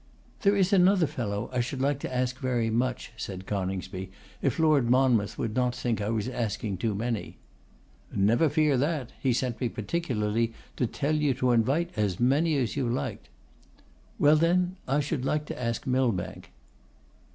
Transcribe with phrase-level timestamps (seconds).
[0.41, 4.09] 'There is another fellow I should like to ask very much,' said Coningsby,
[4.41, 7.37] 'if Lord Monmouth would not think I was asking too many.'
[8.11, 12.75] 'Never fear that; he sent me particularly to tell you to invite as many as
[12.75, 13.29] you liked.'
[14.17, 16.49] 'Well, then, I should like to ask Millbank.